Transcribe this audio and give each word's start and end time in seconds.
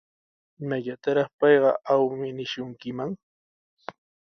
¿Imallataraqa 0.63 1.33
payqa 1.39 1.71
awniykishunkiman? 1.93 3.11